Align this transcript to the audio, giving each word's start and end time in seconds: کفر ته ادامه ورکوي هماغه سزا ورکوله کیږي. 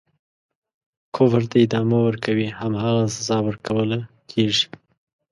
کفر 1.15 1.43
ته 1.49 1.55
ادامه 1.65 1.97
ورکوي 2.07 2.47
هماغه 2.59 3.03
سزا 3.15 3.37
ورکوله 3.47 3.99
کیږي. 4.31 4.65